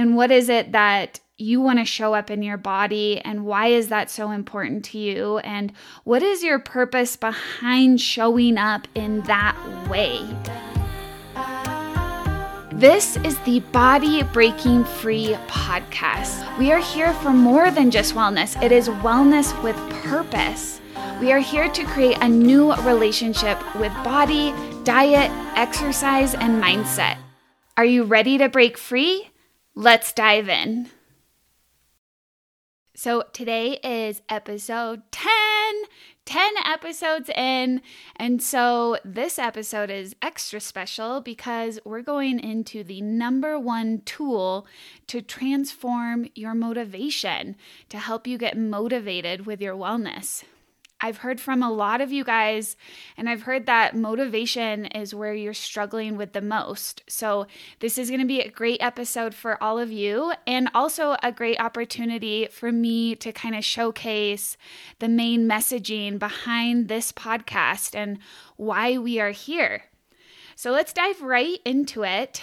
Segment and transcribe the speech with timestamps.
[0.00, 3.66] And what is it that you want to show up in your body and why
[3.66, 9.20] is that so important to you and what is your purpose behind showing up in
[9.24, 9.54] that
[9.90, 10.26] way
[12.72, 16.58] this is the Body Breaking Free podcast.
[16.58, 20.80] We are here for more than just wellness, it is wellness with purpose.
[21.20, 27.18] We are here to create a new relationship with body, diet, exercise, and mindset.
[27.76, 29.29] Are you ready to break free?
[29.74, 30.90] Let's dive in.
[32.94, 35.30] So today is episode 10.
[36.26, 37.80] 10 episodes in.
[38.16, 44.66] And so this episode is extra special because we're going into the number one tool
[45.06, 47.56] to transform your motivation,
[47.88, 50.44] to help you get motivated with your wellness.
[51.00, 52.76] I've heard from a lot of you guys,
[53.16, 57.02] and I've heard that motivation is where you're struggling with the most.
[57.08, 57.46] So,
[57.80, 61.32] this is going to be a great episode for all of you, and also a
[61.32, 64.56] great opportunity for me to kind of showcase
[64.98, 68.18] the main messaging behind this podcast and
[68.56, 69.84] why we are here.
[70.54, 72.42] So, let's dive right into it.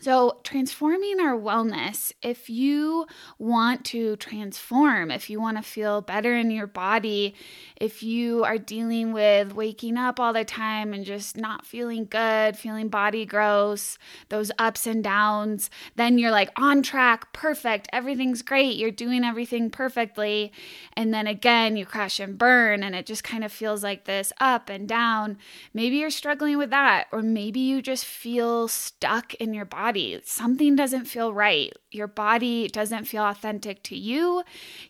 [0.00, 6.36] So, transforming our wellness, if you want to transform, if you want to feel better
[6.36, 7.34] in your body,
[7.74, 12.56] if you are dealing with waking up all the time and just not feeling good,
[12.56, 18.76] feeling body gross, those ups and downs, then you're like on track, perfect, everything's great,
[18.76, 20.52] you're doing everything perfectly.
[20.92, 24.32] And then again, you crash and burn, and it just kind of feels like this
[24.38, 25.38] up and down.
[25.74, 30.20] Maybe you're struggling with that, or maybe you just feel stuck in your body body.
[30.22, 31.72] Something doesn't feel right.
[31.90, 34.42] Your body doesn't feel authentic to you.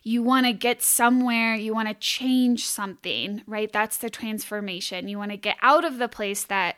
[0.03, 3.71] You want to get somewhere, you want to change something, right?
[3.71, 5.07] That's the transformation.
[5.07, 6.75] You want to get out of the place that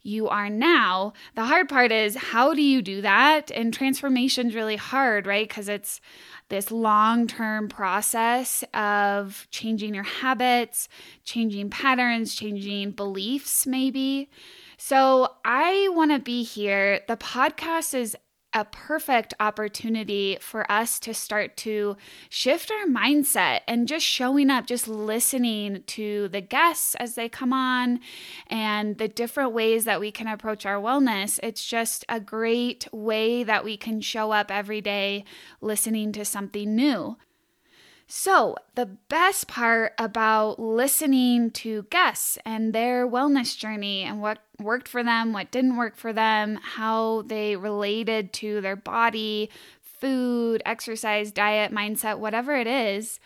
[0.00, 1.12] you are now.
[1.34, 3.50] The hard part is how do you do that?
[3.50, 5.46] And transformation is really hard, right?
[5.46, 6.00] Because it's
[6.48, 10.88] this long term process of changing your habits,
[11.24, 14.30] changing patterns, changing beliefs, maybe.
[14.80, 17.00] So I want to be here.
[17.08, 18.16] The podcast is
[18.54, 21.96] a perfect opportunity for us to start to
[22.30, 27.52] shift our mindset and just showing up, just listening to the guests as they come
[27.52, 28.00] on
[28.46, 31.38] and the different ways that we can approach our wellness.
[31.42, 35.24] It's just a great way that we can show up every day
[35.60, 37.16] listening to something new.
[38.10, 44.88] So, the best part about listening to guests and their wellness journey and what worked
[44.88, 49.50] for them, what didn't work for them, how they related to their body,
[49.82, 53.20] food, exercise, diet, mindset, whatever it is,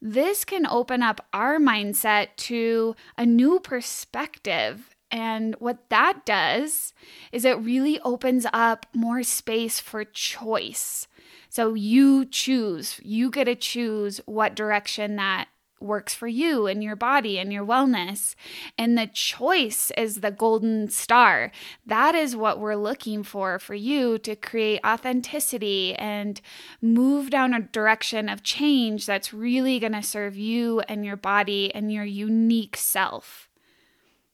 [0.00, 4.94] this can open up our mindset to a new perspective.
[5.10, 6.94] And what that does
[7.32, 11.08] is it really opens up more space for choice.
[11.48, 15.48] So you choose, you get to choose what direction that
[15.80, 18.34] works for you and your body and your wellness.
[18.76, 21.52] And the choice is the golden star.
[21.86, 26.40] That is what we're looking for for you to create authenticity and
[26.80, 31.74] move down a direction of change that's really going to serve you and your body
[31.74, 33.48] and your unique self.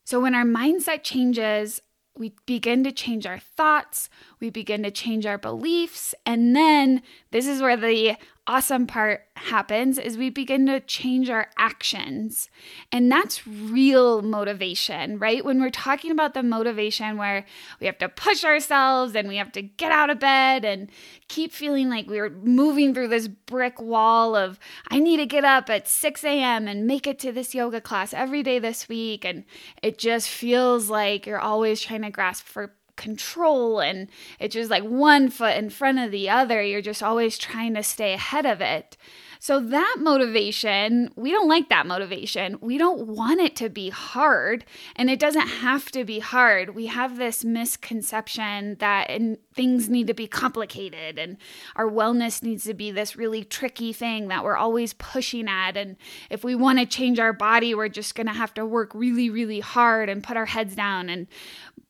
[0.06, 1.80] So, when our mindset changes,
[2.16, 4.08] we begin to change our thoughts,
[4.40, 7.02] we begin to change our beliefs, and then
[7.32, 12.50] this is where the awesome part happens is we begin to change our actions.
[12.92, 15.44] And that's real motivation, right?
[15.44, 17.46] When we're talking about the motivation where
[17.80, 20.90] we have to push ourselves and we have to get out of bed and
[21.28, 25.70] keep feeling like we're moving through this brick wall of, I need to get up
[25.70, 26.68] at 6 a.m.
[26.68, 29.24] and make it to this yoga class every day this week.
[29.24, 29.44] And
[29.82, 34.84] it just feels like you're always trying to grasp for control and it's just like
[34.84, 36.62] one foot in front of the other.
[36.62, 38.96] You're just always trying to stay ahead of it.
[39.44, 42.56] So, that motivation, we don't like that motivation.
[42.62, 44.64] We don't want it to be hard,
[44.96, 46.74] and it doesn't have to be hard.
[46.74, 49.10] We have this misconception that
[49.52, 51.36] things need to be complicated, and
[51.76, 55.76] our wellness needs to be this really tricky thing that we're always pushing at.
[55.76, 55.96] And
[56.30, 59.28] if we want to change our body, we're just going to have to work really,
[59.28, 61.26] really hard and put our heads down and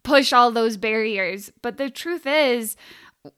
[0.02, 1.52] push all those barriers.
[1.62, 2.76] But the truth is,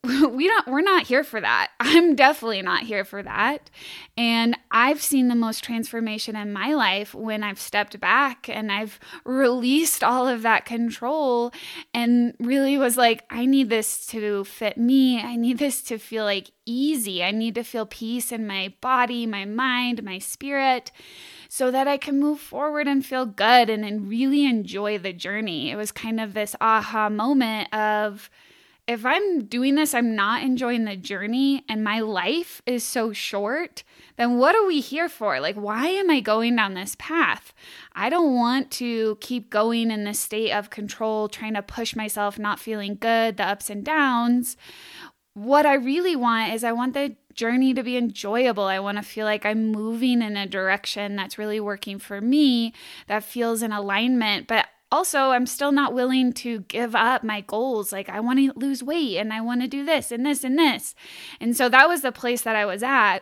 [0.03, 1.71] we don't we're not here for that.
[1.79, 3.69] I'm definitely not here for that.
[4.17, 8.99] And I've seen the most transformation in my life when I've stepped back and I've
[9.23, 11.53] released all of that control
[11.93, 15.21] and really was like I need this to fit me.
[15.21, 17.23] I need this to feel like easy.
[17.23, 20.91] I need to feel peace in my body, my mind, my spirit
[21.49, 25.71] so that I can move forward and feel good and, and really enjoy the journey.
[25.71, 28.29] It was kind of this aha moment of
[28.87, 33.83] if I'm doing this, I'm not enjoying the journey and my life is so short,
[34.15, 35.41] then what are we here for?
[35.41, 37.53] Like, why am I going down this path?
[37.93, 42.39] I don't want to keep going in this state of control, trying to push myself,
[42.39, 44.55] not feeling good, the ups and downs.
[45.33, 48.63] What I really want is I want the journey to be enjoyable.
[48.63, 52.73] I want to feel like I'm moving in a direction that's really working for me,
[53.07, 54.47] that feels in alignment.
[54.47, 57.91] But also, I'm still not willing to give up my goals.
[57.91, 60.57] Like, I want to lose weight and I want to do this and this and
[60.57, 60.95] this.
[61.41, 63.19] And so that was the place that I was at.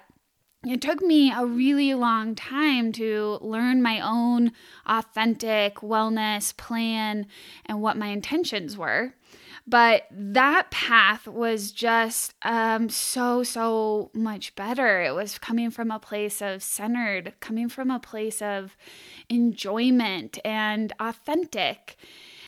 [0.68, 4.52] It took me a really long time to learn my own
[4.88, 7.28] authentic wellness plan
[7.66, 9.14] and what my intentions were.
[9.68, 15.02] But that path was just um, so, so much better.
[15.02, 18.75] It was coming from a place of centered, coming from a place of
[19.30, 21.98] enjoyment and authentic.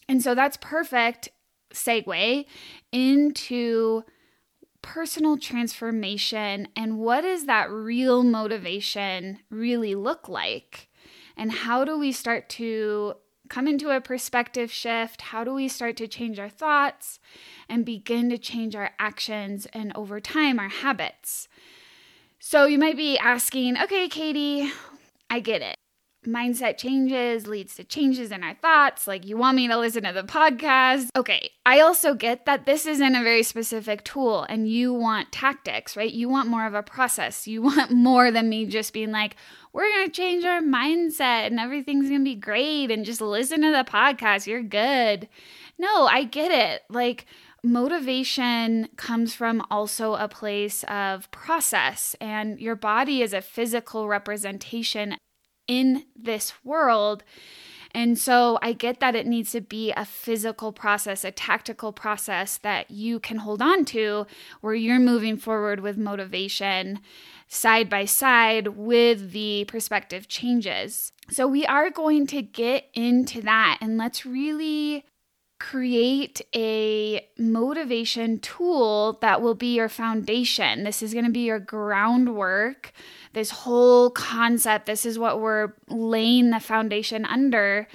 [0.08, 1.30] And so that's perfect
[1.74, 2.46] segue
[2.92, 4.04] into
[4.82, 10.88] personal transformation and what does that real motivation really look like?
[11.36, 13.16] And how do we start to
[13.50, 15.22] come into a perspective shift?
[15.22, 17.20] How do we start to change our thoughts
[17.68, 21.48] and begin to change our actions and over time our habits?
[22.40, 24.72] So you might be asking, okay, Katie,
[25.30, 25.78] I get it
[26.26, 29.08] mindset changes leads to changes in our thoughts.
[29.08, 31.10] Like, you want me to listen to the podcast.
[31.16, 35.96] Okay, I also get that this isn't a very specific tool and you want tactics,
[35.96, 36.12] right?
[36.12, 37.48] You want more of a process.
[37.48, 39.36] You want more than me just being like,
[39.74, 43.62] we're going to change our mindset and everything's going to be great and just listen
[43.62, 44.48] to the podcast.
[44.48, 45.28] You're good.
[45.78, 46.84] No, I get it.
[46.90, 47.26] Like,
[47.64, 55.18] motivation comes from also a place of process, and your body is a physical representation
[55.68, 57.24] in this world.
[57.94, 62.58] And so I get that it needs to be a physical process, a tactical process
[62.58, 64.28] that you can hold on to
[64.62, 67.00] where you're moving forward with motivation
[67.48, 71.12] side by side with the perspective changes.
[71.32, 75.06] So we are going to get into that and let's really
[75.60, 80.84] create a motivation tool that will be your foundation.
[80.84, 82.92] This is going to be your groundwork.
[83.34, 87.88] This whole concept, this is what we're laying the foundation under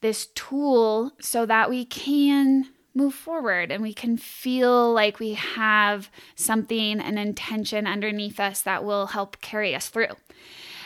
[0.00, 6.10] this tool so that we can move forward and we can feel like we have
[6.34, 10.14] something, an intention underneath us that will help carry us through.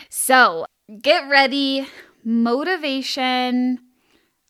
[0.08, 0.66] So,
[1.02, 1.88] get ready.
[2.24, 3.80] Motivation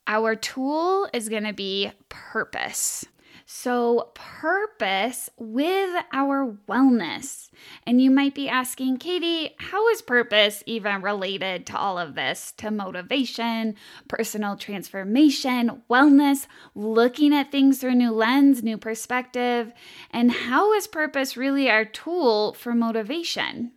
[0.06, 3.04] our tool is going to be purpose.
[3.48, 7.48] So, purpose with our wellness.
[7.86, 12.52] And you might be asking, Katie, how is purpose even related to all of this?
[12.56, 13.76] To motivation,
[14.08, 19.72] personal transformation, wellness, looking at things through a new lens, new perspective?
[20.10, 23.70] And how is purpose really our tool for motivation?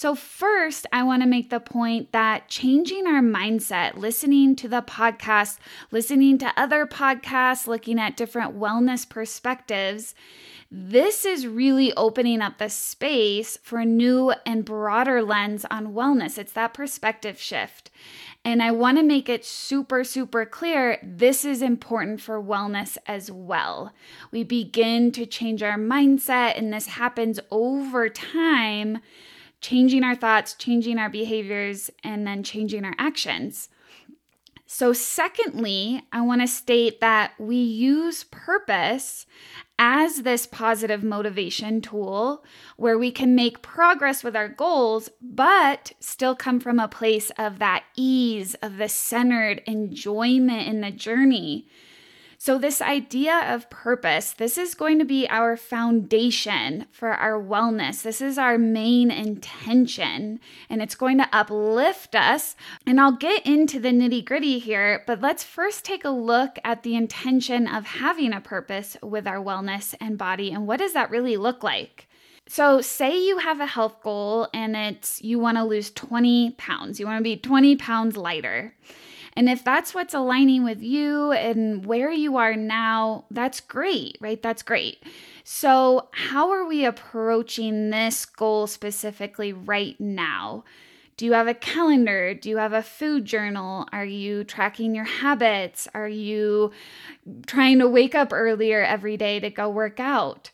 [0.00, 4.80] So, first, I want to make the point that changing our mindset, listening to the
[4.80, 5.58] podcast,
[5.90, 10.14] listening to other podcasts, looking at different wellness perspectives,
[10.70, 16.38] this is really opening up the space for a new and broader lens on wellness.
[16.38, 17.90] It's that perspective shift.
[18.42, 23.30] And I want to make it super, super clear this is important for wellness as
[23.30, 23.92] well.
[24.32, 29.00] We begin to change our mindset, and this happens over time
[29.60, 33.68] changing our thoughts, changing our behaviors, and then changing our actions.
[34.72, 39.26] So, secondly, I want to state that we use purpose
[39.80, 42.44] as this positive motivation tool
[42.76, 47.58] where we can make progress with our goals, but still come from a place of
[47.58, 51.66] that ease, of the centered enjoyment in the journey.
[52.42, 58.00] So, this idea of purpose, this is going to be our foundation for our wellness.
[58.00, 62.56] This is our main intention, and it's going to uplift us.
[62.86, 66.82] And I'll get into the nitty gritty here, but let's first take a look at
[66.82, 70.50] the intention of having a purpose with our wellness and body.
[70.50, 72.08] And what does that really look like?
[72.48, 76.98] So, say you have a health goal and it's you want to lose 20 pounds,
[76.98, 78.74] you want to be 20 pounds lighter.
[79.40, 84.42] And if that's what's aligning with you and where you are now, that's great, right?
[84.42, 85.02] That's great.
[85.44, 90.64] So, how are we approaching this goal specifically right now?
[91.16, 92.34] Do you have a calendar?
[92.34, 93.88] Do you have a food journal?
[93.92, 95.88] Are you tracking your habits?
[95.94, 96.72] Are you
[97.46, 100.50] trying to wake up earlier every day to go work out?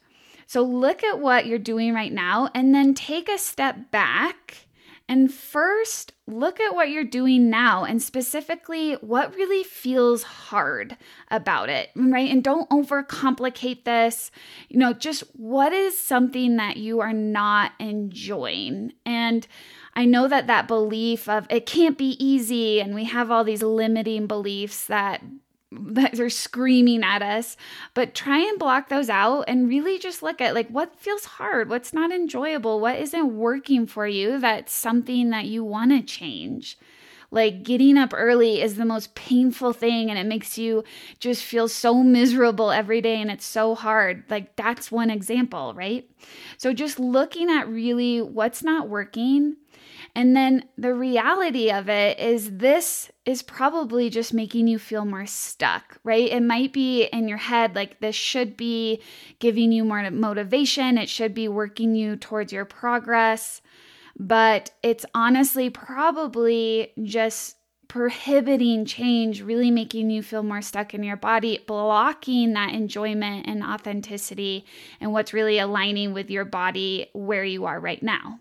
[0.46, 4.68] So, look at what you're doing right now and then take a step back
[5.08, 10.96] And first, look at what you're doing now and specifically what really feels hard
[11.30, 12.30] about it, right?
[12.30, 14.30] And don't overcomplicate this.
[14.68, 18.92] You know, just what is something that you are not enjoying?
[19.04, 19.46] And
[19.94, 23.62] I know that that belief of it can't be easy, and we have all these
[23.62, 25.22] limiting beliefs that
[25.80, 27.56] that are screaming at us.
[27.94, 31.68] But try and block those out and really just look at like what feels hard
[31.68, 36.78] what's not enjoyable what isn't working for you that's something that you want to change
[37.36, 40.82] like getting up early is the most painful thing and it makes you
[41.20, 44.24] just feel so miserable every day and it's so hard.
[44.28, 46.10] Like that's one example, right?
[46.56, 49.56] So just looking at really what's not working
[50.14, 55.26] and then the reality of it is, this is probably just making you feel more
[55.26, 56.30] stuck, right?
[56.30, 59.02] It might be in your head like this should be
[59.40, 63.60] giving you more motivation, it should be working you towards your progress,
[64.18, 67.56] but it's honestly probably just
[67.88, 73.62] prohibiting change, really making you feel more stuck in your body, blocking that enjoyment and
[73.62, 74.64] authenticity
[75.00, 78.40] and what's really aligning with your body where you are right now.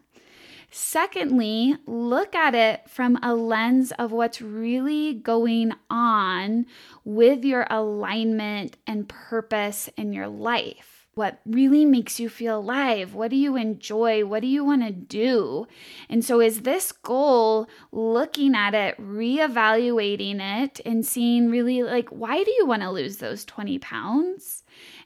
[0.71, 6.65] Secondly, look at it from a lens of what's really going on
[7.05, 10.94] with your alignment and purpose in your life.
[11.15, 13.15] What really makes you feel alive?
[13.15, 14.25] What do you enjoy?
[14.25, 15.65] What do you want to do?
[16.09, 22.43] And so, is this goal looking at it, reevaluating it, and seeing really like, why
[22.43, 24.63] do you want to lose those 20 pounds?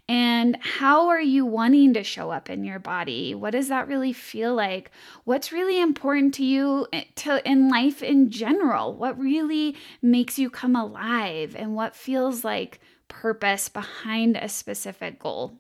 [0.08, 3.36] And how are you wanting to show up in your body?
[3.36, 4.90] What does that really feel like?
[5.26, 8.96] What's really important to you eh, to in life in general?
[8.96, 15.60] What really makes you come alive and what feels like purpose behind a specific goal?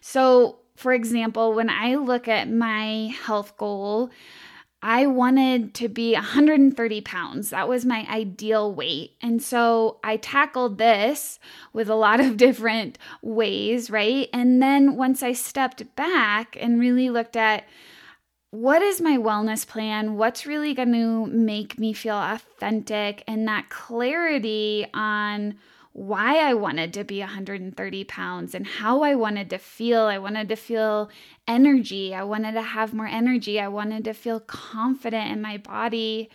[0.00, 4.10] So, for example, when I look at my health goal,
[4.82, 7.50] I wanted to be 130 pounds.
[7.50, 9.12] That was my ideal weight.
[9.20, 11.38] And so I tackled this
[11.74, 14.28] with a lot of different ways, right?
[14.32, 17.64] And then once I stepped back and really looked at
[18.52, 20.16] what is my wellness plan?
[20.16, 23.22] What's really going to make me feel authentic?
[23.28, 25.54] And that clarity on
[25.92, 30.02] why I wanted to be 130 pounds and how I wanted to feel.
[30.02, 31.10] I wanted to feel
[31.48, 32.14] energy.
[32.14, 33.58] I wanted to have more energy.
[33.60, 36.30] I wanted to feel confident in my body.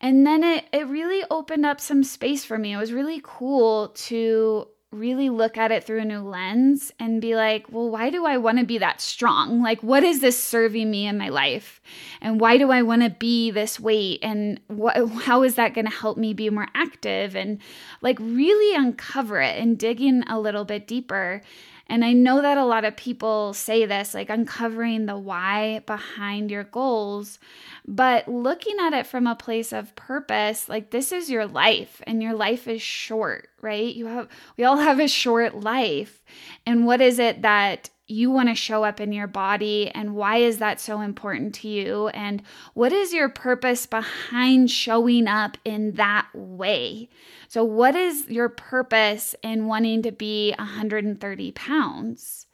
[0.00, 2.72] And then it, it really opened up some space for me.
[2.72, 7.36] It was really cool to really look at it through a new lens and be
[7.36, 9.62] like, well, why do I want to be that strong?
[9.62, 11.82] Like, what is this serving me in my life?
[12.22, 14.20] And why do I want to be this weight?
[14.22, 17.36] And what, how is that going to help me be more active?
[17.36, 17.58] And
[18.00, 21.42] like, really uncover it and dig in a little bit deeper.
[21.88, 26.50] And I know that a lot of people say this, like uncovering the why behind
[26.50, 27.38] your goals,
[27.86, 32.22] but looking at it from a place of purpose, like this is your life and
[32.22, 33.94] your life is short, right?
[33.94, 36.22] You have, we all have a short life.
[36.66, 40.38] And what is it that you want to show up in your body and why
[40.38, 45.92] is that so important to you and what is your purpose behind showing up in
[45.92, 47.08] that way
[47.48, 52.46] so what is your purpose in wanting to be 130 pounds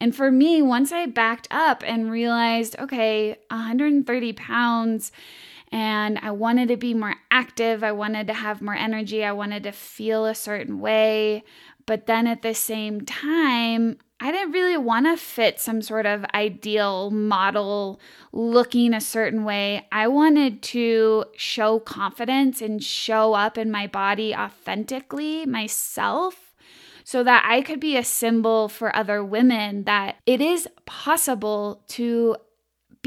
[0.00, 5.12] and for me once i backed up and realized okay 130 pounds
[5.72, 7.82] and I wanted to be more active.
[7.82, 9.24] I wanted to have more energy.
[9.24, 11.44] I wanted to feel a certain way.
[11.86, 16.24] But then at the same time, I didn't really want to fit some sort of
[16.34, 18.00] ideal model
[18.32, 19.86] looking a certain way.
[19.92, 26.54] I wanted to show confidence and show up in my body authentically myself
[27.04, 32.36] so that I could be a symbol for other women that it is possible to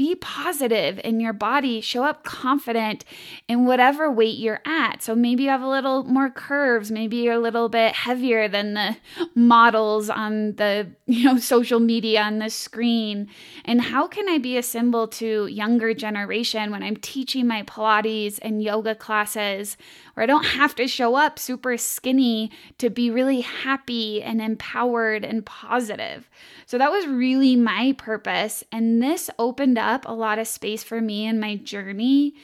[0.00, 3.04] be positive in your body, show up confident
[3.48, 5.02] in whatever weight you're at.
[5.02, 8.72] So maybe you have a little more curves, maybe you're a little bit heavier than
[8.72, 8.96] the
[9.34, 13.28] models on the, you know, social media on the screen.
[13.66, 18.38] And how can I be a symbol to younger generation when I'm teaching my Pilates
[18.40, 19.76] and yoga classes
[20.14, 25.26] where I don't have to show up super skinny to be really happy and empowered
[25.26, 26.30] and positive.
[26.64, 30.82] So that was really my purpose and this opened up up a lot of space
[30.82, 32.34] for me in my journey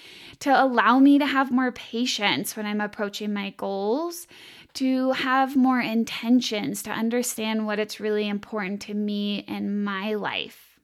[0.40, 4.26] to allow me to have more patience when I'm approaching my goals,
[4.74, 10.78] to have more intentions, to understand what it's really important to me in my life.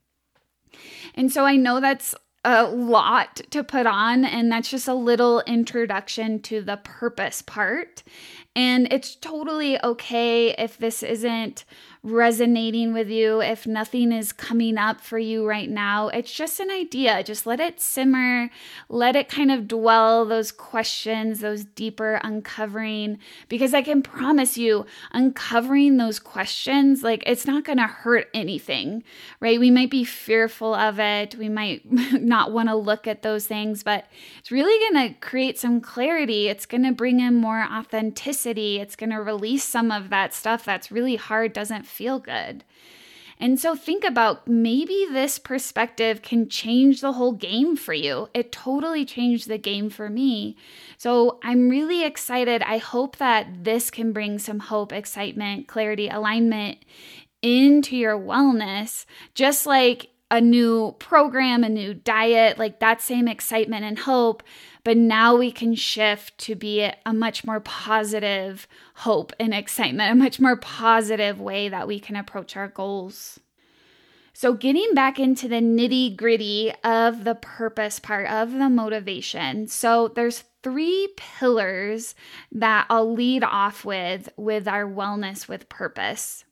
[1.15, 2.15] And so I know that's
[2.45, 8.03] a lot to put on, and that's just a little introduction to the purpose part.
[8.57, 11.65] And it's totally okay if this isn't
[12.05, 16.69] resonating with you, if nothing is coming up for you right now, it's just an
[16.69, 17.23] idea.
[17.23, 18.51] Just let it simmer,
[18.89, 23.19] let it kind of dwell those questions, those deeper uncovering,
[23.49, 29.05] because I can promise you, uncovering those questions, like it's not going to hurt anything,
[29.39, 29.61] right?
[29.61, 31.83] We might be fearful of it, we might
[32.13, 34.07] not want to look at those things, but
[34.41, 36.49] it's really going to create some clarity.
[36.49, 38.81] It's going to bring in more authenticity.
[38.81, 42.65] It's going to release some of that stuff that's really hard, doesn't feel good.
[43.39, 48.29] And so think about maybe this perspective can change the whole game for you.
[48.35, 50.57] It totally changed the game for me.
[50.97, 52.63] So I'm really excited.
[52.63, 56.79] I hope that this can bring some hope, excitement, clarity, alignment
[57.43, 63.85] into your wellness, just like a new program, a new diet, like that same excitement
[63.85, 64.43] and hope.
[64.85, 70.17] But now we can shift to be a much more positive hope and excitement, a
[70.17, 73.39] much more positive way that we can approach our goals.
[74.35, 79.69] So, getting back into the nitty gritty of the purpose part of the motivation.
[79.69, 82.15] So, there's three pillars
[82.51, 86.45] that I'll lead off with with our wellness with purpose.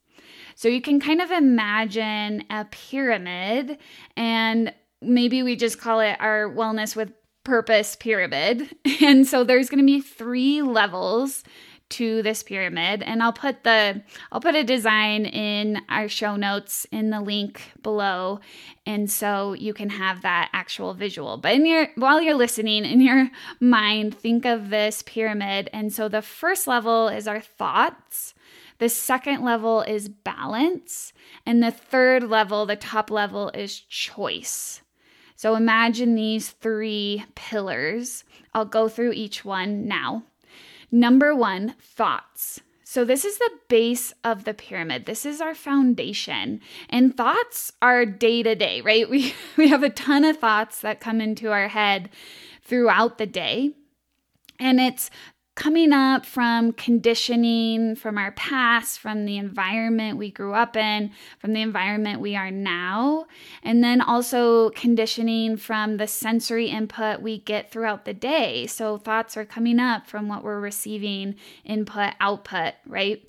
[0.54, 3.78] So you can kind of imagine a pyramid,
[4.16, 7.12] and maybe we just call it our wellness with
[7.44, 8.76] purpose pyramid.
[9.02, 11.42] And so there's going to be three levels
[11.90, 16.86] to this pyramid and I'll put the I'll put a design in our show notes
[16.92, 18.40] in the link below
[18.86, 21.36] and so you can have that actual visual.
[21.36, 23.28] But in your while you're listening in your
[23.58, 28.34] mind think of this pyramid and so the first level is our thoughts.
[28.78, 31.12] The second level is balance.
[31.44, 34.80] And the third level, the top level, is choice.
[35.40, 38.24] So imagine these three pillars.
[38.52, 40.24] I'll go through each one now.
[40.92, 42.60] Number one, thoughts.
[42.84, 45.06] So, this is the base of the pyramid.
[45.06, 46.60] This is our foundation.
[46.90, 49.08] And thoughts are day to day, right?
[49.10, 52.10] We, we have a ton of thoughts that come into our head
[52.62, 53.70] throughout the day.
[54.58, 55.08] And it's
[55.60, 61.52] coming up from conditioning from our past, from the environment we grew up in, from
[61.52, 63.26] the environment we are now,
[63.62, 68.66] and then also conditioning from the sensory input we get throughout the day.
[68.66, 73.22] So thoughts are coming up from what we're receiving, input, output, right?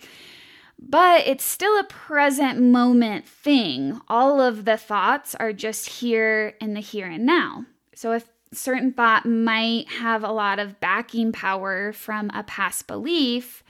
[0.80, 4.00] But it's still a present moment thing.
[4.08, 7.66] All of the thoughts are just here in the here and now.
[7.94, 13.64] So if certain thought might have a lot of backing power from a past belief,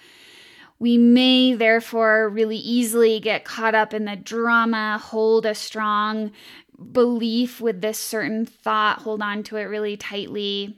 [0.79, 6.31] we may therefore really easily get caught up in the drama, hold a strong
[6.91, 10.77] belief with this certain thought, hold on to it really tightly.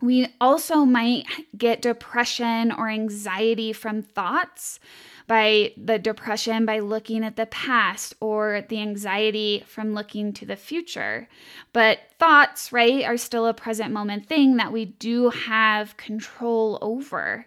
[0.00, 4.80] We also might get depression or anxiety from thoughts
[5.26, 10.56] by the depression by looking at the past or the anxiety from looking to the
[10.56, 11.28] future.
[11.72, 17.46] But thoughts, right, are still a present moment thing that we do have control over.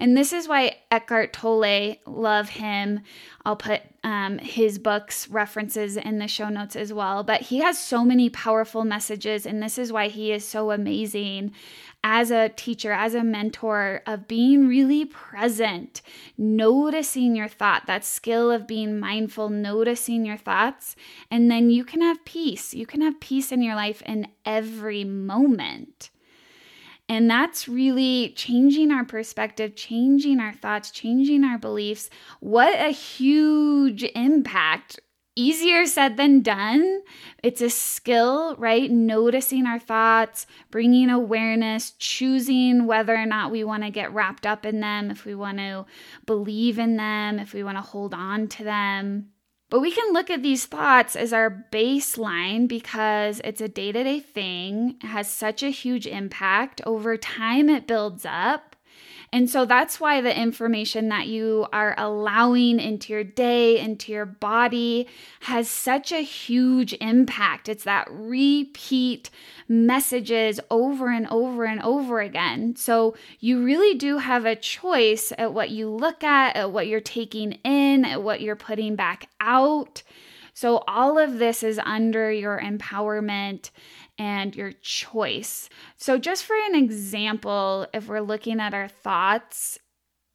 [0.00, 3.00] And this is why Eckhart Tolle, love him.
[3.44, 7.22] I'll put um, his books references in the show notes as well.
[7.22, 11.52] But he has so many powerful messages, and this is why he is so amazing
[12.02, 16.00] as a teacher, as a mentor, of being really present,
[16.38, 20.96] noticing your thought, that skill of being mindful, noticing your thoughts,
[21.30, 22.72] and then you can have peace.
[22.72, 26.10] You can have peace in your life in every moment.
[27.10, 32.08] And that's really changing our perspective, changing our thoughts, changing our beliefs.
[32.38, 35.00] What a huge impact
[35.40, 37.02] easier said than done.
[37.42, 38.90] It's a skill, right?
[38.90, 44.66] Noticing our thoughts, bringing awareness, choosing whether or not we want to get wrapped up
[44.66, 45.86] in them, if we want to
[46.26, 49.30] believe in them, if we want to hold on to them.
[49.70, 54.02] But we can look at these thoughts as our baseline because it's a day to
[54.02, 56.80] day thing, has such a huge impact.
[56.84, 58.69] Over time, it builds up.
[59.32, 64.26] And so that's why the information that you are allowing into your day, into your
[64.26, 65.06] body,
[65.40, 67.68] has such a huge impact.
[67.68, 69.30] It's that repeat
[69.68, 72.74] messages over and over and over again.
[72.74, 77.00] So you really do have a choice at what you look at, at what you're
[77.00, 80.02] taking in, at what you're putting back out.
[80.54, 83.70] So all of this is under your empowerment
[84.18, 85.68] and your choice.
[85.96, 89.78] So, just for an example, if we're looking at our thoughts,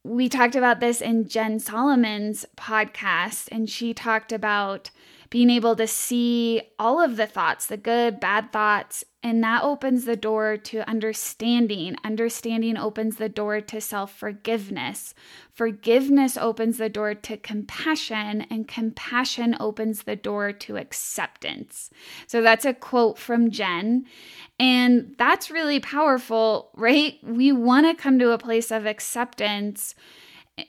[0.03, 4.91] we talked about this in Jen Solomon's podcast, and she talked about
[5.29, 10.05] being able to see all of the thoughts, the good, bad thoughts, and that opens
[10.05, 11.95] the door to understanding.
[12.03, 15.15] Understanding opens the door to self forgiveness.
[15.51, 21.89] Forgiveness opens the door to compassion, and compassion opens the door to acceptance.
[22.27, 24.05] So that's a quote from Jen.
[24.59, 27.15] And that's really powerful, right?
[27.23, 29.95] We want to come to a place of acceptance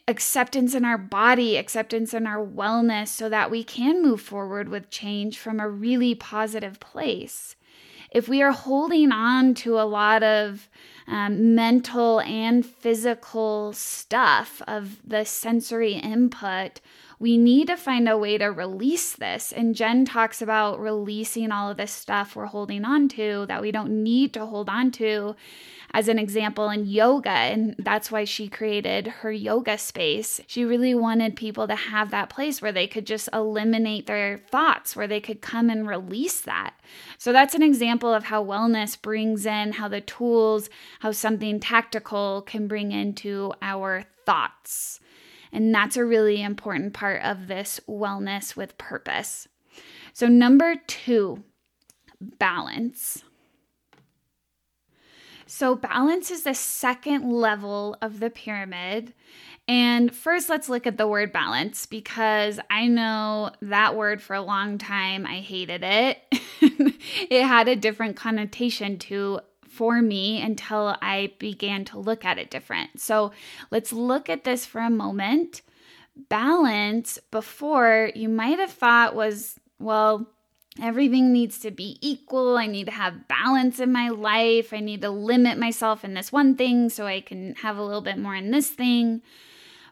[0.09, 4.90] acceptance in our body, acceptance in our wellness, so that we can move forward with
[4.90, 7.57] change from a really positive place.
[8.11, 10.68] If we are holding on to a lot of
[11.07, 16.81] um, mental and physical stuff of the sensory input,
[17.19, 19.53] we need to find a way to release this.
[19.53, 23.71] And Jen talks about releasing all of this stuff we're holding on to that we
[23.71, 25.35] don't need to hold on to
[25.93, 27.31] as an example in yoga.
[27.31, 30.43] And that's why she created her yoga space.
[30.47, 34.95] She really wanted people to have that place where they could just eliminate their thoughts,
[34.95, 36.75] where they could come and release that.
[37.17, 40.69] So that's an example of how wellness brings in how the tools,
[41.01, 45.01] how something tactical can bring into our thoughts.
[45.57, 49.49] And that's a really important part of this wellness with purpose.
[50.12, 51.45] So, number two,
[52.21, 53.25] balance.
[55.47, 59.14] So, balance is the second level of the pyramid.
[59.66, 64.42] And first, let's look at the word balance because I know that word for a
[64.42, 65.25] long time.
[65.25, 66.19] I hated it.
[67.31, 69.40] it had a different connotation to
[69.77, 72.99] for me until I began to look at it different.
[73.01, 73.33] So
[73.71, 75.61] let's look at this for a moment.
[76.31, 80.27] Balance before you might have thought was, well,
[80.81, 82.57] everything needs to be equal.
[82.57, 84.73] I need to have balance in my life.
[84.73, 88.01] I need to limit myself in this one thing so I can have a little
[88.01, 89.21] bit more in this thing.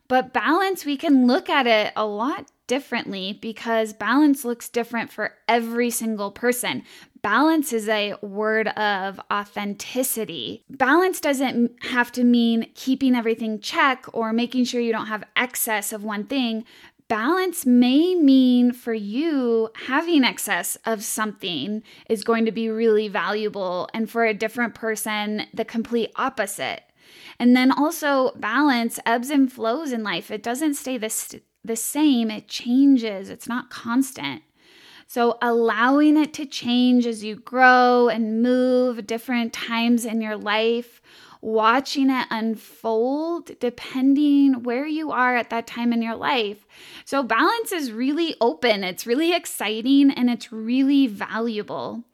[0.09, 5.35] But balance, we can look at it a lot differently because balance looks different for
[5.47, 6.85] every single person.
[7.25, 10.63] Balance is a word of authenticity.
[10.69, 15.91] Balance doesn't have to mean keeping everything check or making sure you don't have excess
[15.91, 16.67] of one thing.
[17.09, 23.89] Balance may mean for you having excess of something is going to be really valuable,
[23.95, 26.83] and for a different person, the complete opposite.
[27.39, 30.31] And then also, balance ebbs and flows in life.
[30.31, 34.43] It doesn't stay the, the same, it changes, it's not constant.
[35.07, 41.01] So, allowing it to change as you grow and move different times in your life,
[41.41, 46.67] watching it unfold depending where you are at that time in your life.
[47.05, 52.05] So, balance is really open, it's really exciting, and it's really valuable.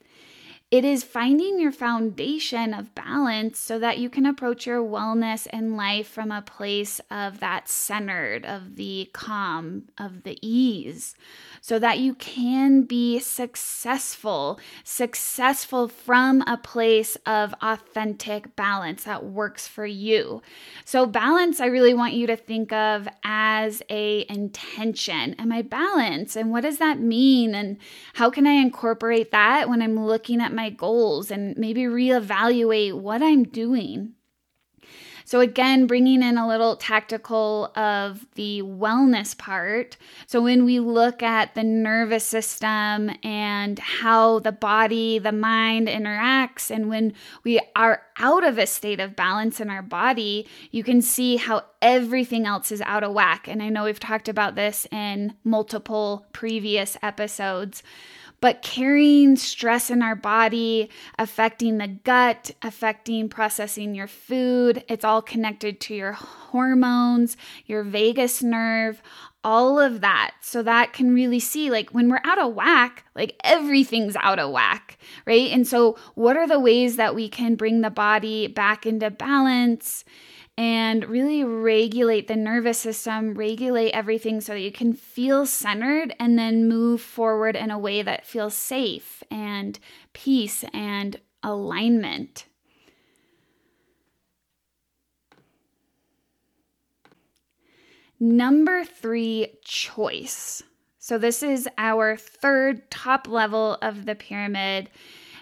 [0.71, 5.77] It is finding your foundation of balance so that you can approach your wellness and
[5.77, 11.17] life from a place of that centered, of the calm, of the ease
[11.61, 19.69] so that you can be successful, successful from a place of authentic balance that works
[19.69, 20.43] for you.
[20.85, 25.35] So balance I really want you to think of as a intention.
[25.35, 26.37] Am I balanced?
[26.37, 27.55] And what does that mean?
[27.55, 27.77] And
[28.15, 33.23] how can I incorporate that when I'm looking at my goals and maybe reevaluate what
[33.23, 34.15] I'm doing?
[35.31, 39.97] So, again, bringing in a little tactical of the wellness part.
[40.27, 46.69] So, when we look at the nervous system and how the body, the mind interacts,
[46.69, 47.13] and when
[47.45, 51.63] we are out of a state of balance in our body, you can see how
[51.81, 53.47] everything else is out of whack.
[53.47, 57.85] And I know we've talked about this in multiple previous episodes
[58.41, 64.85] but carrying stress in our body, affecting the gut, affecting processing your food.
[64.89, 69.03] It's all connected to your hormones, your vagus nerve,
[69.43, 70.35] all of that.
[70.41, 74.51] So that can really see like when we're out of whack, like everything's out of
[74.51, 75.51] whack, right?
[75.51, 80.05] And so, what are the ways that we can bring the body back into balance?
[80.59, 86.39] and really regulate the nervous system, regulate everything so that you can feel centered and
[86.39, 89.79] then move forward in a way that feels safe and
[90.13, 92.45] peace and alignment.
[98.21, 100.63] Number three, choice.
[100.99, 104.91] So, this is our third top level of the pyramid.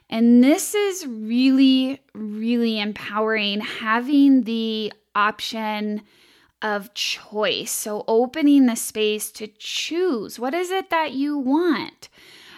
[0.09, 6.03] And this is really, really empowering having the option
[6.63, 7.73] of choice.
[7.73, 12.09] So, opening the space to choose what is it that you want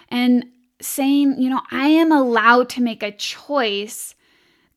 [0.08, 0.44] and
[0.80, 4.14] saying, you know, I am allowed to make a choice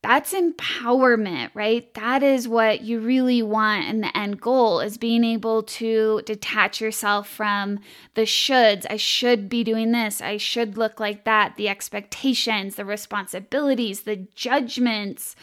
[0.03, 1.91] That's empowerment, right?
[1.93, 6.81] That is what you really want in the end goal is being able to detach
[6.81, 7.79] yourself from
[8.13, 8.85] the shoulds.
[8.89, 10.19] I should be doing this.
[10.19, 11.55] I should look like that.
[11.55, 15.37] The expectations, the responsibilities, the judgments,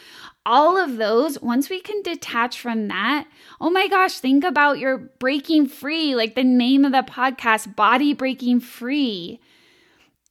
[0.45, 3.27] all of those, once we can detach from that,
[3.59, 8.13] oh my gosh, think about your breaking free, like the name of the podcast, Body
[8.13, 9.39] Breaking Free.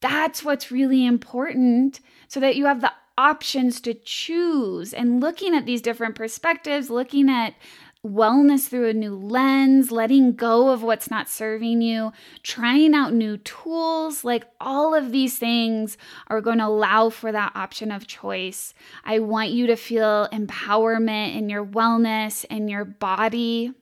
[0.01, 5.67] That's what's really important so that you have the options to choose and looking at
[5.67, 7.55] these different perspectives, looking at
[8.03, 13.37] wellness through a new lens, letting go of what's not serving you, trying out new
[13.37, 18.73] tools, like all of these things are going to allow for that option of choice.
[19.05, 23.75] I want you to feel empowerment in your wellness and your body.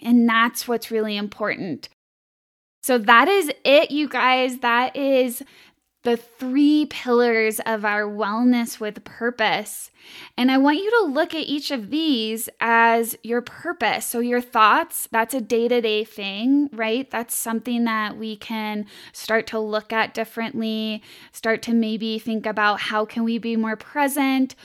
[0.00, 1.88] And that's what's really important.
[2.82, 4.58] So, that is it, you guys.
[4.58, 5.44] That is
[6.02, 9.90] the three pillars of our wellness with purpose.
[10.36, 14.04] And I want you to look at each of these as your purpose.
[14.04, 17.08] So, your thoughts, that's a day to day thing, right?
[17.08, 22.80] That's something that we can start to look at differently, start to maybe think about
[22.80, 24.56] how can we be more present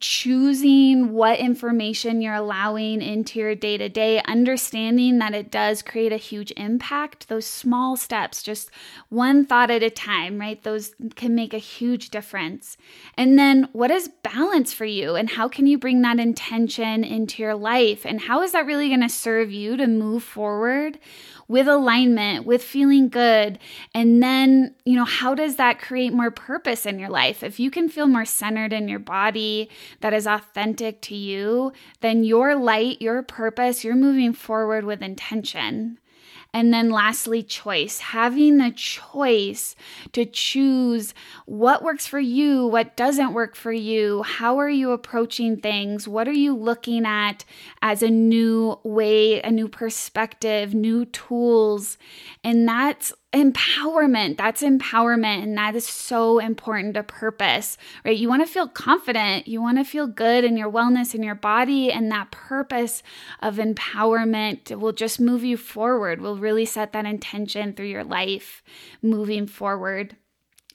[0.00, 6.12] choosing what information you're allowing into your day to day, understanding that it does create
[6.12, 7.28] a huge impact.
[7.28, 8.70] Those small steps, just
[9.08, 10.62] one thought at a time, right?
[10.62, 12.76] Those can make a huge difference.
[13.16, 15.14] And then, what is balance for you?
[15.14, 18.04] And how can you bring that intention into your life?
[18.04, 20.98] And how is that really going to serve you to move forward?
[21.54, 23.60] With alignment, with feeling good.
[23.94, 27.44] And then, you know, how does that create more purpose in your life?
[27.44, 32.24] If you can feel more centered in your body that is authentic to you, then
[32.24, 36.00] your light, your purpose, you're moving forward with intention.
[36.54, 37.98] And then lastly, choice.
[37.98, 39.74] Having the choice
[40.12, 41.12] to choose
[41.46, 46.28] what works for you, what doesn't work for you, how are you approaching things, what
[46.28, 47.44] are you looking at
[47.82, 51.98] as a new way, a new perspective, new tools.
[52.44, 54.36] And that's empowerment.
[54.36, 55.42] That's empowerment.
[55.42, 58.16] And that is so important to purpose, right?
[58.16, 59.48] You want to feel confident.
[59.48, 61.90] You want to feel good in your wellness in your body.
[61.90, 63.02] And that purpose
[63.42, 68.62] of empowerment will just move you forward, will really set that intention through your life
[69.02, 70.16] moving forward.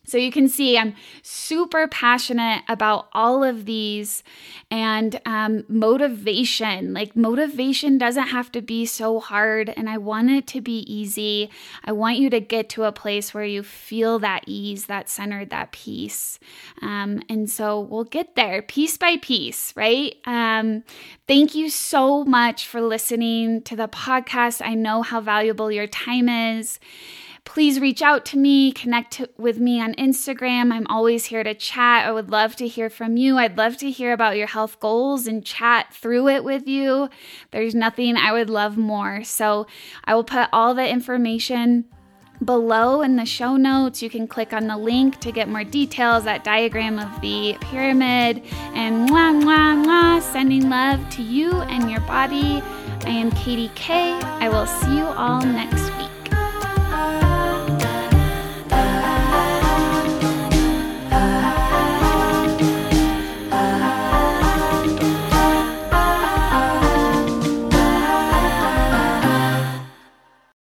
[0.09, 4.23] So you can see I'm super passionate about all of these
[4.71, 6.93] and um, motivation.
[6.93, 11.49] Like, motivation doesn't have to be so hard, and I want it to be easy.
[11.83, 15.49] I want you to get to a place where you feel that ease, that centered,
[15.49, 16.39] that peace.
[16.81, 20.15] Um, and so we'll get there piece by piece, right?
[20.25, 20.83] Um,
[21.27, 24.65] thank you so much for listening to the podcast.
[24.65, 26.79] I know how valuable your time is
[27.49, 30.71] please reach out to me, connect with me on Instagram.
[30.71, 32.05] I'm always here to chat.
[32.05, 33.39] I would love to hear from you.
[33.39, 37.09] I'd love to hear about your health goals and chat through it with you.
[37.49, 39.23] There's nothing I would love more.
[39.23, 39.65] So
[40.05, 41.85] I will put all the information
[42.45, 44.03] below in the show notes.
[44.03, 48.43] You can click on the link to get more details, that diagram of the pyramid.
[48.75, 52.61] And mwah, mwah, mwah, sending love to you and your body.
[53.05, 54.13] I am Katie K.
[54.13, 55.98] I will see you all next